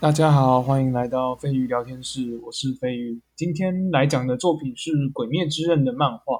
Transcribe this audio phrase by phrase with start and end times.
[0.00, 3.20] 大家好，欢迎来到飞鱼聊天室，我是飞鱼。
[3.34, 6.38] 今天来讲的作品是《鬼灭之刃》的漫画。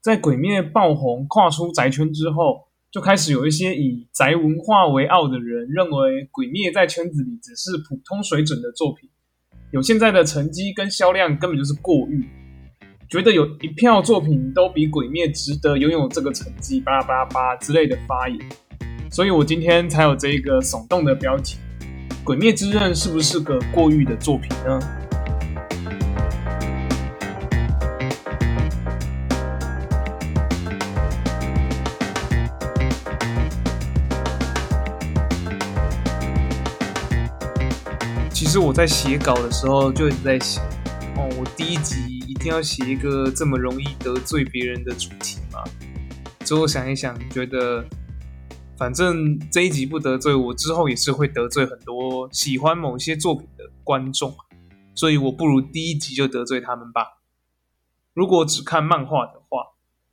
[0.00, 9.08] 在《鬼灭》爆红、跨出宅圈之后，就开始有一些以宅文化为傲的人，认为《鬼灭》在圈子里只是普通水准的作品，
[9.70, 12.28] 有现在的成绩跟销量，根本就是过誉。
[13.08, 18.40] 觉得有一票作品都比《鬼灭》值得拥有这个成绩，巴拉巴拉巴之类的发言。
[19.08, 21.58] 所以我今天才有这一个耸动的标题。
[22.24, 24.78] 《鬼灭之刃》是不是个过誉的作品呢？
[38.32, 40.64] 其实我在写稿的时候就一直在想，
[41.16, 45.64] 哦，我第一集一定要写一个这么容易得罪别人的主题吗？
[46.44, 47.84] 最后想一想，觉得。
[48.76, 54.34] 反正这一集不得罪我，之后也是会得罪很多喜欢某些作品的观众，
[54.94, 57.18] 所以我不如第一集就得罪他们吧。
[58.12, 59.66] 如果只看漫画的话，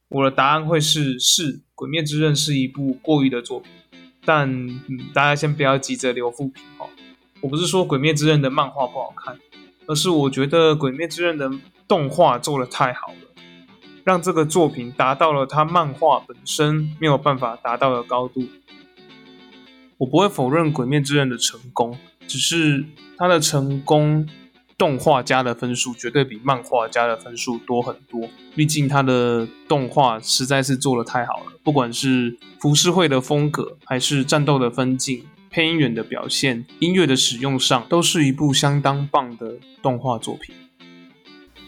[0.10, 3.72] 我的答案会是：是《鬼灭之刃》是一部过誉的作品。
[4.26, 6.88] 但嗯，大家先不要急着留复评哦。
[7.42, 9.40] 我不是说《鬼灭之刃》的漫画不好看，
[9.88, 11.50] 而是我觉得《鬼灭之刃》的
[11.88, 13.14] 动画做的太好。
[14.10, 18.44] 让这个作品达到了它漫画本身没有办法达到的高度。
[20.00, 21.96] 我不会否认《鬼灭之刃》的成功，
[22.28, 22.84] 只是
[23.20, 24.28] 它的成功，
[24.80, 28.28] 动画加的分数绝对比漫画加的分数多很多。
[28.56, 40.56] 毕竟它的动画实在是做的太好了，不管是浮世绘的风格，还是战斗的分镜、配音员的表现、音乐的使用上，都是一部相当棒的动画作品。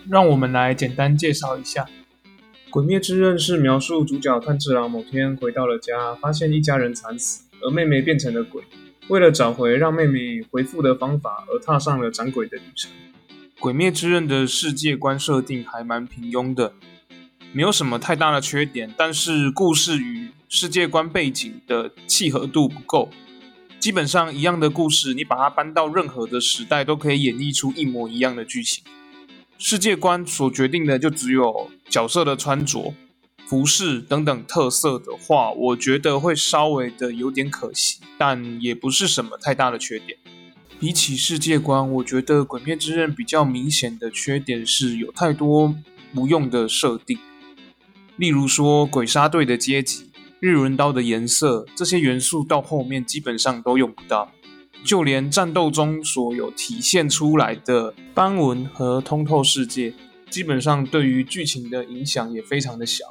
[0.10, 1.84] 让我们来简单介绍一下。
[2.72, 8.64] 《鬼灭之刃》是描述主角炭治郎某天回到了家，发现一家人惨死，而妹妹变成了鬼。
[9.10, 12.90] 为了找回让妹妹回复的方法，而踏上了斩鬼的旅程。
[13.60, 16.72] 《鬼灭之刃》的世界观设定还蛮平庸的，
[17.52, 23.10] 没有什么太大的缺点，但是故事与世界观背景的契合度不够。
[23.80, 28.82] 基本上一样的故事，你把它搬到任何的时代，都可以演绎出一模一样的剧情。
[29.64, 32.96] 世界观所决定的就只有角色的穿着、
[33.46, 40.18] 服饰等等特色的话，我觉得会稍微的有点可惜，但也不是什么太大的缺点。
[40.80, 45.76] 比起世界观，我觉得《鬼灭之刃》比较明显的缺点是有太多
[46.12, 47.20] 不用的设定，
[48.18, 54.32] 例如说鬼杀队的阶级、日轮刀的颜色这些元素，到后面基本上都用不到。
[54.84, 59.94] 就连战斗中所有体现出来的斑纹和通透世界，
[60.30, 63.06] 基本上对于剧情的影响也非常的小。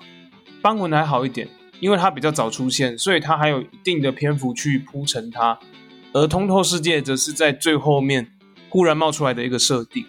[0.60, 1.48] 斑纹还好一点，
[1.78, 5.59] 因为它比较早出现，所以它还有一定的篇幅去铺陈它。
[6.12, 8.32] 而通透世界则是在最后面
[8.69, 10.04] 忽然冒出来的一个设定。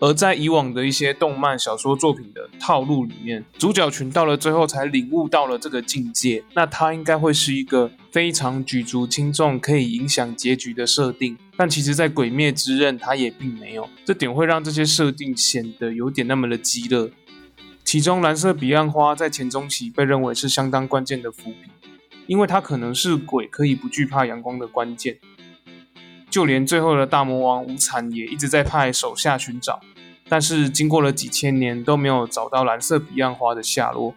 [0.00, 11.36] 而在以往的一些动漫小说作品的套路里面，主角群到了最后才领悟到了这个境界，那他应该会是一个非常举足轻重、可以影响结局的设定。
[11.56, 17.10] 但其实，在《鬼灭之刃》，他也并没有，这点会让这些设定显得有点那么的激烈。
[17.82, 21.90] 其中，蓝色彼岸花在前中期被认为是相当关键的伏笔，
[22.28, 25.18] 因为它可能是鬼可以不惧怕阳光的关键。
[26.30, 29.80] 就连最后的大魔王无惨也一直在派手下寻找，
[30.28, 34.14] 但是经过了几千年都没有找到蓝色彼岸花的下落。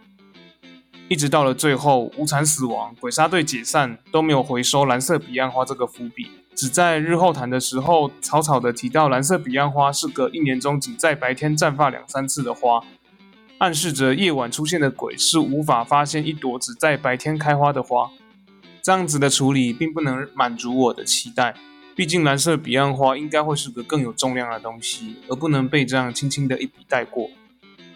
[1.08, 12.82] 一直到了最后，无惨死亡，鬼杀队解散都没有回收蓝色彼岸花这个伏笔，只在日后谈的时候草草的提到蓝色彼岸花是个一年中仅在白天绽放两三次的花，
[13.58, 18.10] 暗示着夜晚出现的鬼是无法发现一朵只在白天开花的花。
[18.82, 21.54] 这样子的处理并不能满足我的期待。
[22.02, 27.30] 毕竟蓝色彼岸花应该会是个更有重量的东西，而不能被这样轻轻的一笔带过。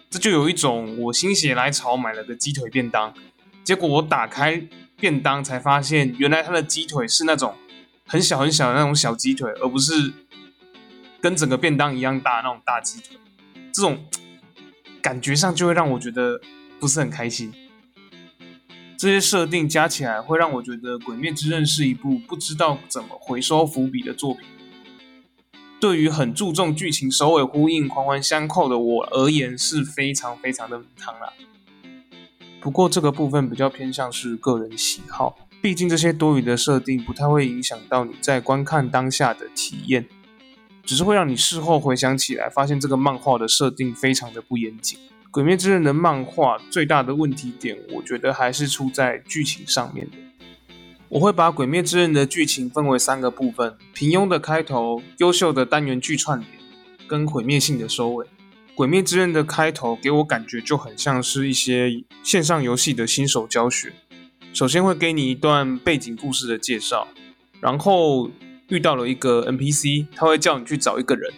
[0.08, 3.12] 这就有一种我心血来潮买了个鸡腿便当，
[3.64, 4.62] 结果我打开
[4.96, 7.56] 便当才发现，原来它的鸡腿是那种
[8.06, 10.12] 很小很小的那种小鸡腿，而不是
[11.20, 13.18] 跟整个便当一样大那种大鸡腿。
[13.74, 14.04] 这种
[15.02, 16.40] 感觉上就会让我觉得
[16.78, 17.52] 不是很开心。
[18.98, 24.46] 这些设定加起来，会让我觉得《鬼灭之刃》是一部不知道怎么回收伏笔的作品。
[25.78, 31.32] 对于很注重剧情首尾呼应、环环相扣的我而言，是非常非常的汤啦。
[32.60, 40.06] 不过这个部分比较偏向是个人喜好，毕竟这些多余的设定不太会影响到你在观看当下的体验，
[40.84, 44.98] 只是会让你事后回想起来，发现这个漫画的设定非常的不严谨。
[45.36, 50.16] 《鬼灭之刃》的漫画最大的问题点，我觉得还是出在剧情上面的。
[51.10, 56.50] 我会把《鬼灭之刃》的剧情分为三个部分：平庸的开头、优秀的单元剧串联，
[57.06, 58.24] 跟毁灭性的收尾。
[58.74, 63.92] 《鬼灭之刃》的开头给我感觉就很像是一些线上游戏的新手教学。
[64.54, 67.06] 首先会给你一段背景故事的介绍，
[67.60, 68.30] 然后
[68.70, 71.30] 遇到了一个 NPC，他会叫你去找一个人，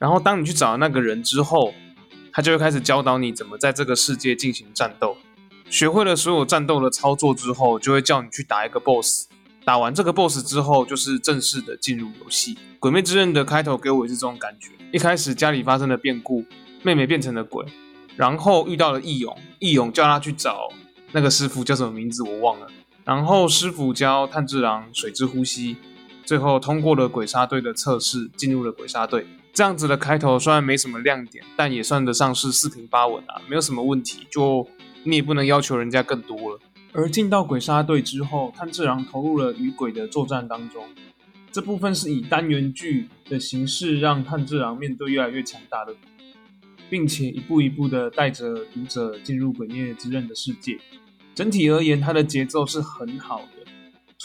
[0.00, 1.72] 然后当你去找那个人之后，
[2.36, 5.16] 他就会开始教导你怎么在这个世界进行战斗。
[5.70, 9.28] 学会了所有战斗的操作之后，就会叫你去打一个 BOSS。
[9.64, 12.54] 打完这个 BOSS 之后，就是正式的进入游戏。
[12.78, 14.68] 《鬼灭之刃》的开头给我也是这种感觉。
[14.92, 16.44] 一开始家里发生了变故，
[16.82, 17.64] 妹妹变成了鬼，
[18.16, 20.68] 然后遇到了义勇，义勇叫他去找
[21.12, 22.66] 那个师傅，叫什么名字我忘了。
[23.02, 25.78] 然后师傅教炭治郎水之呼吸，
[26.26, 29.26] 最后通过了鬼杀队的测试，进入了鬼杀队。
[29.56, 34.26] 这样子的开头虽然没什么亮点，但也算得上是四平八稳啊，没有什么问题。
[34.30, 34.68] 就
[35.02, 36.60] 你也不能要求人家更多了。
[36.92, 40.84] 而进到鬼杀队之后，炭治郎投入了与鬼的作战当中。
[41.50, 45.96] 这部分是以单元剧的形式，让炭治郎面对越来越强大的，
[46.90, 50.78] 并且一步一步的带着读者进入鬼灭之刃的世界。
[51.34, 53.55] 整体而言，它的节奏是很好的，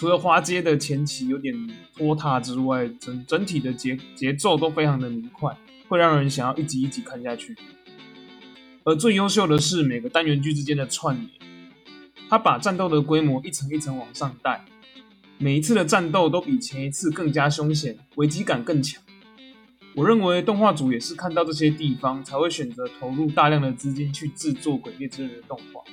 [0.02, 1.56] 除了花街的前期有点
[1.96, 5.56] 拖沓之外，整整体的节节奏都非常的明快，
[5.88, 7.56] 会让人想要一集一集看下去。
[8.84, 11.30] 而最优秀的是每个单元剧之间的串联，
[12.28, 14.66] 它把战斗的规模一层一层往上带，
[15.38, 19.00] 每一次的战斗都比前一次更加凶险，危机感更强。
[19.94, 25.84] 我认为动画组也是看到这些地方，才会选择投入大量的资金去制作《鬼灭之刃》的动画，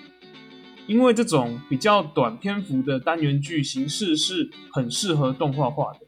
[0.89, 6.01] 因为这种比较短篇幅的单元剧形式是很适合动画化的。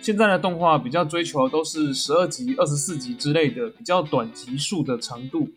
[0.00, 5.48] 现在的动画比较追求都是十二集、二十四集之类的比较短集数的长度。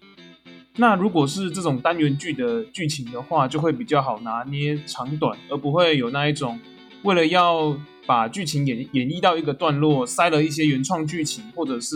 [0.76, 6.60] 那如果是这种单元剧的剧情的话，就会比较好拿捏长短，而不会有那一种
[7.04, 7.78] 为了要
[8.08, 11.96] 把剧情演演绎到一个段落，塞了一些原创剧情，或者是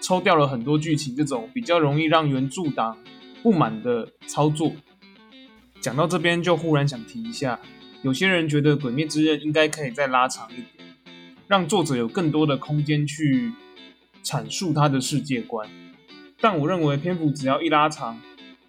[0.00, 2.98] 抽掉了很多剧情，这种比较容易让原著党
[3.40, 4.72] 不满的操作。
[5.80, 7.58] 讲到这边，就忽然想提一下，
[8.02, 10.86] 有些人觉得《鬼灭之刃》应该可以再拉长一点，
[11.46, 13.52] 让作者有更多的空间去
[14.24, 15.68] 阐述他的世界观。
[16.40, 18.20] 但我认为篇幅只要一拉长，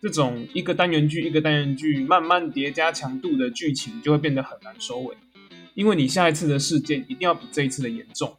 [0.01, 5.17] 这种一个单元剧一个单元剧慢慢叠加强度的剧情就会变得很难收尾，
[5.73, 8.35] 因为你下一次的事件一定要比这一次的严重，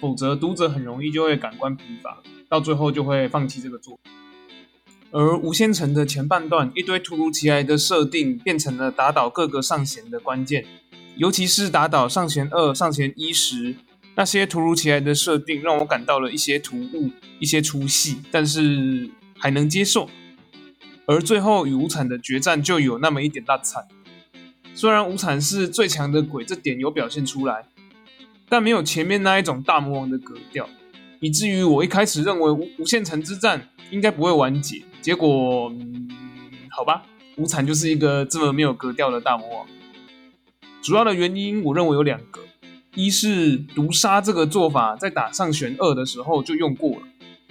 [0.00, 4.12] 否则读者很容易就会感官疲乏，到最后就会放弃这个作品。
[5.12, 10.64] 而无限城的前半段一堆突如其来的设定变成了打倒各个上弦的关键，
[11.16, 13.76] 尤其是打倒上弦二、上弦一时。
[14.14, 20.08] 那些突如其来的设定让我感到了一些突兀、一些出戏，但是还能接受。
[21.06, 23.86] 而最后与无惨的决战就有那么一点大惨。
[24.74, 27.66] 虽然无惨是最强的鬼，这点有表现出来，
[28.48, 30.68] 但没有前面那一种大魔王的格调，
[31.20, 34.82] 以至于我一开始认为无无限城之战应该不会完结。
[35.02, 36.08] 结果，嗯，
[36.70, 37.02] 好吧，
[37.36, 39.66] 无惨就是一个这么没有格调的大魔王。
[40.80, 42.40] 主要的原因，我认为有两个。
[42.94, 47.02] 一是毒杀这个做法，在打上旋二的时候就用过了，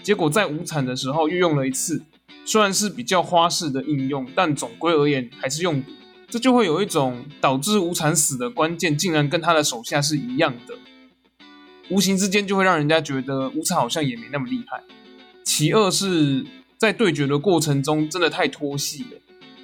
[0.04, 2.00] 结果在无惨的时候又用了一次，
[2.46, 5.92] 虽然是比较花式的应用，但总归而言还是用毒，
[6.30, 10.76] 这就会有一种导致无惨死的关键竟然跟他的手下是一样的，
[11.90, 14.84] 无形之间就会让人家觉得无惨好像也没那么厉害。
[15.44, 16.46] 其二是
[16.82, 19.10] 在对决的过程中真的太拖戏了，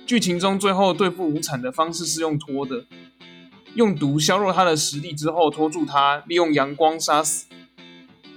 [0.06, 2.86] 剧情中最后对付无惨的方式是用拖的。
[3.74, 7.48] 用毒削弱他的实力之后，拖住他，利用阳光杀死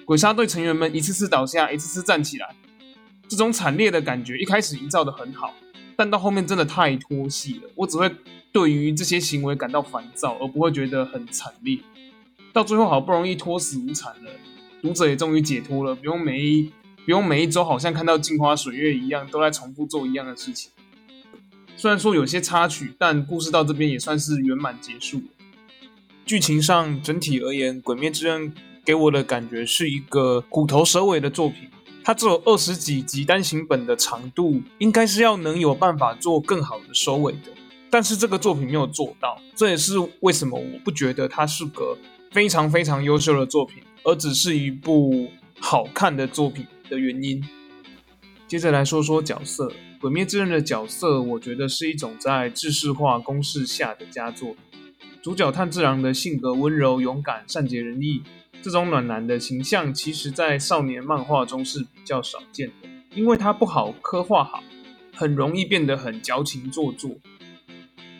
[0.06, 2.56] 鬼杀队成员们，一次次倒下，一次次站起来。
[3.28, 5.52] 这种惨烈的感觉一开始营造的很好，
[5.94, 7.68] 但到后面真的太拖戏了。
[7.74, 8.10] 我只会
[8.50, 11.78] 对于这些行为感到烦躁，而不会觉得很惨烈。
[12.50, 14.30] 到最后好不容易拖死无惨了，
[14.80, 16.72] 读者也终于解脱了，不用每一
[17.04, 20.70] 不用每一周好像看到镜花水月一样，都在重复做一样的事情。
[21.76, 25.22] 虽然说有些插曲，但故事到这边也算是圆满结束。
[26.26, 28.52] 剧情上整体而言，《鬼灭之刃》
[28.84, 31.68] 给我的感觉是一个虎头蛇尾的作品。
[32.04, 37.50] 它只有二十几集单行本的长度，应该是要能有办法做更好的收尾的。
[37.90, 41.96] 但是这个作品没有做到，这也是为什么我不觉得它是个
[42.30, 45.28] 非常非常优秀的作品，而只是一部
[45.58, 47.42] 好看的作品的原因。
[48.46, 49.68] 接着来说说角色。
[50.02, 54.56] 《鬼灭之刃》的角色，我觉得是一种在制式化公式下的佳作。
[55.22, 58.22] 主角炭治郎的性格温柔、勇敢、善解人意，
[58.62, 64.64] 这种暖男的形象，其实在少年漫画中是比较少见的，因为他不好刻画好，
[65.14, 67.10] 很容易变得很矫情做作。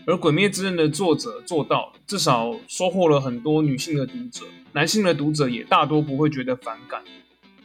[0.07, 7.03] 而《鬼灭之刃》的作者做到，至少收获了很多女性的读者，男性的读者也大多不会觉得反感，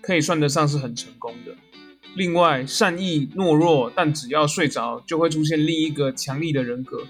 [0.06, 1.56] 可以算得上是很成功的。
[2.16, 7.04] 另外，善意懦弱，但只要睡着就会出现另一个强力的人格。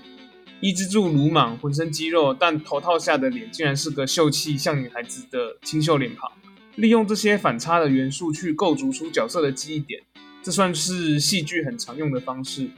[0.61, 6.31] 抑制住鲁莽，浑身肌肉，但头套下的脸竟然是个秀气像女孩子的清秀脸庞。
[6.75, 10.01] 利用这些反差的元素去构筑出角色的记忆点，
[10.41, 12.69] 这算是戏剧很常用的方式。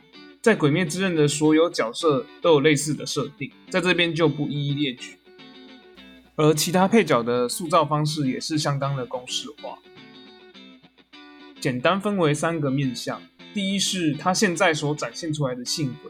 [0.41, 5.17] 在《鬼灭之刃》的所有角色都有类似的设定，在这边就不一一列举。
[6.35, 9.77] 而其他配角的塑造方式也是相当的公式化。
[11.59, 13.21] 简单分为三个面向：
[13.53, 16.09] 第一是他现在所展现出来的性格，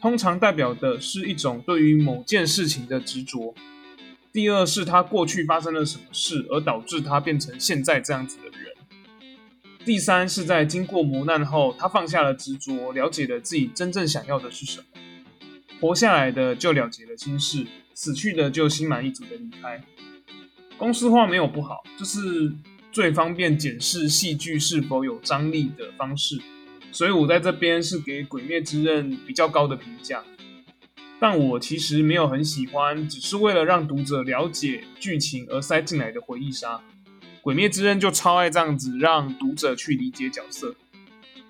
[0.00, 3.54] 通常代表的是一种对于某件事情的执着；
[4.30, 8.74] 第二是他过去发生了什么事，而导致他变成现在这样子的人；
[9.86, 14.86] 第三是在经过磨难后，他放下了执着，了解了自己真正想要的是什么，
[15.80, 19.82] 活下来的就了结了心事，死去的就心满意足的离开。
[20.76, 22.52] 公式化没有不好，就是。
[22.94, 26.40] 最方便检视戏剧是否有张力的方式，
[26.92, 30.22] 所以我在这边是给《鬼灭之刃》比较高的评价。
[31.18, 36.76] 但我其实没有很喜欢，只是为了让读者了解剧情而塞进来的回忆杀。
[37.42, 40.72] 《鬼灭之刃》就超爱这样子让读者去理解角色，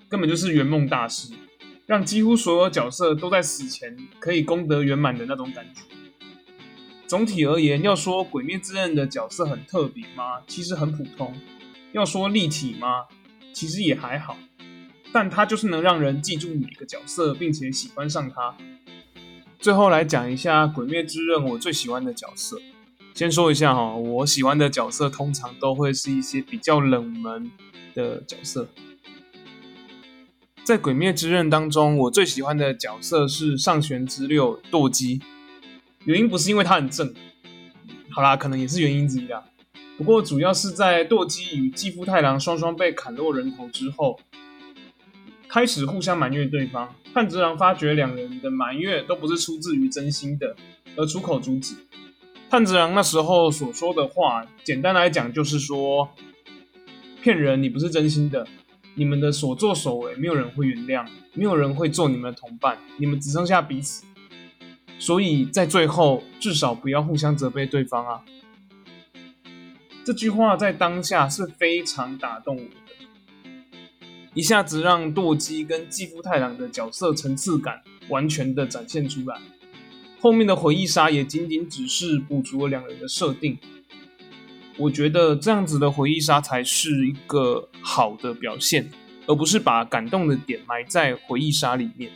[0.08, 1.34] 根本就是圆梦大师，
[1.84, 5.82] 让几乎所有角色都在死前可以功德圆满的那种感觉。
[7.06, 10.40] 总体而言，要说《鬼灭之刃》的角色很特别吗？
[10.46, 11.34] 其实很普通。
[11.92, 13.04] 要说立体吗？
[13.52, 14.36] 其实也还好。
[15.12, 18.56] 但它就是能让人记住每个角色，并且喜欢上他。
[19.60, 22.60] 最后来讲一下《鬼灭之刃》我最喜欢的角色。
[23.14, 27.50] 先说一下哈，我喜欢的角色通常都会是一些比较冷门
[27.94, 28.66] 的角色。
[30.64, 35.20] 在《鬼灭之刃》当中，我最喜欢的角色是上弦之六舵姬。
[36.04, 37.14] 原因不是因为他很正，
[38.10, 39.42] 好啦，可能也是原因之一啦。
[39.96, 44.20] 不过主要是在舵姬与继父太郎双双被砍落人头之后，
[45.48, 46.94] 开始互相埋怨对方。
[47.14, 50.54] 炭治郎发觉两人的埋怨都不是出自于真心的，
[50.96, 51.76] 而出口阻止。
[52.50, 56.08] 炭治郎那时候所说的话，简单来讲就是说，
[57.22, 58.46] 骗人，你不是真心的，
[58.94, 64.04] 你们的所作所为没有人会原谅，没有人会做你们的同伴，你们只剩下彼此。
[65.04, 68.24] 所以在最后，至少不要互相责备对方啊！
[70.02, 73.50] 这句话在当下是非常打动我的，
[74.32, 79.38] 一下子让舵姬跟继父太郎的角色层次感完全的展现出来。
[80.20, 83.58] 后面的回忆杀也仅仅只是补足了两人的设定。
[84.78, 88.90] 我觉得这样子的回忆杀才是一个好的表现，
[89.26, 92.10] 而不是把感动的点埋在回忆杀里面。《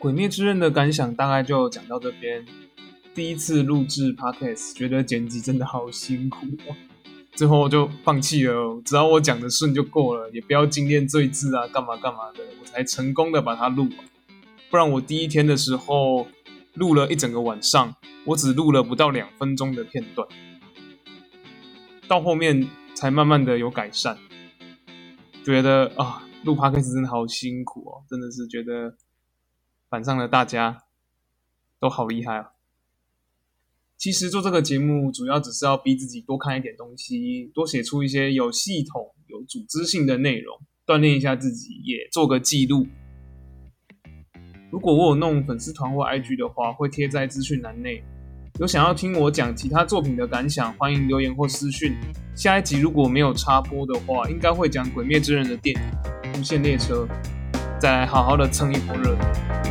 [0.00, 2.46] 鬼灭之刃》的感想大概就讲到这边。
[3.16, 6.76] 第一次录制 podcast，觉得剪辑真的好辛苦哦，
[7.32, 8.80] 最后就放弃了。
[8.84, 14.08] 只要我讲的顺就够了，也不要精炼赘字啊，干嘛干嘛的，我才成功的把它录完。
[14.70, 16.28] 不然我第一天的时候
[16.74, 17.92] 录了一整个晚上，
[18.24, 20.28] 我只录了不到两分钟的片段，
[22.06, 24.16] 到后面才慢慢的有改善。
[25.44, 28.94] 觉得啊，录 podcast 真的好辛苦哦，真的是觉得。
[29.88, 30.82] 反上了，大家
[31.80, 32.50] 都好厉害啊！
[33.96, 42.86] 其实做这个节目，主要只是要逼自己多看一点东西，多写出一些有系统、有组织性的内容，锻炼一下自己，也做个记录。
[44.70, 48.04] 如果我有弄粉丝团或 IG 的话，会贴在资讯栏内。
[48.60, 51.96] 有想要听我讲其他作品的感想，欢迎留言或私讯。
[52.36, 57.06] 下一集如果没有插播的话，应该会讲《鬼灭之刃》的电影《无限列车》，
[57.80, 59.67] 再好好的蹭一波热度。